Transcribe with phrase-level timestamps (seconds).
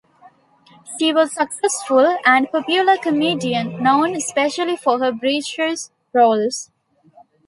[0.97, 6.71] She was a successful and popular comedian, known especially for her breeches roles.